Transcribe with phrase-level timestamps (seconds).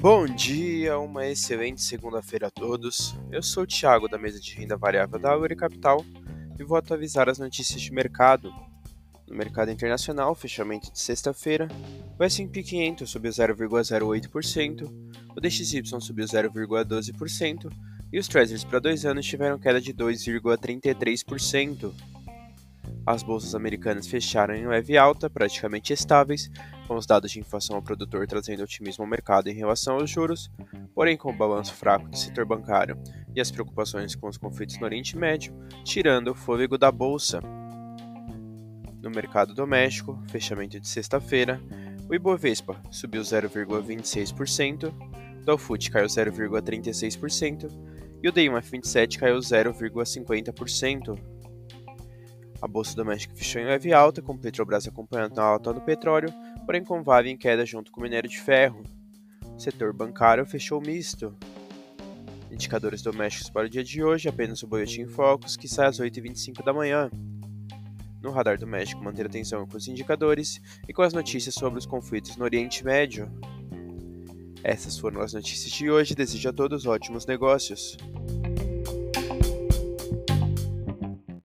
[0.00, 3.14] Bom dia, uma excelente segunda-feira a todos.
[3.30, 6.02] Eu sou o Thiago da mesa de renda variável da Aure Capital
[6.58, 8.50] e vou atualizar as notícias de mercado.
[9.28, 11.68] No mercado internacional, fechamento de sexta-feira,
[12.18, 14.90] o S&P 500 subiu 0,08%,
[15.36, 17.70] o DXY subiu 0,12%
[18.10, 21.92] e os Treasuries para dois anos tiveram queda de 2,33%.
[23.10, 26.48] As bolsas americanas fecharam em leve alta, praticamente estáveis,
[26.86, 30.48] com os dados de inflação ao produtor trazendo otimismo ao mercado em relação aos juros,
[30.94, 32.96] porém com o balanço fraco do setor bancário
[33.34, 37.40] e as preocupações com os conflitos no Oriente Médio, tirando o fôlego da bolsa.
[39.02, 41.60] No mercado doméstico, fechamento de sexta-feira,
[42.08, 44.94] o Ibovespa subiu 0,26%,
[45.40, 47.68] o Dow Food caiu 0,36%
[48.22, 51.39] e o D1F27 caiu 0,50%.
[52.62, 56.32] A bolsa doméstica fechou em leve alta, com Petrobras acompanhando a alta do petróleo,
[56.66, 58.82] porém com Vale em queda junto com o minério de ferro.
[59.56, 61.34] O setor bancário fechou misto.
[62.50, 66.62] Indicadores domésticos para o dia de hoje, apenas o Boletim Focus, que sai às 8h25
[66.62, 67.10] da manhã.
[68.20, 72.36] No radar doméstico, manter atenção com os indicadores e com as notícias sobre os conflitos
[72.36, 73.30] no Oriente Médio.
[74.62, 76.14] Essas foram as notícias de hoje.
[76.14, 77.96] Desejo a todos ótimos negócios.